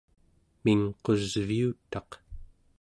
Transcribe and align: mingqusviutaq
mingqusviutaq 0.63 2.11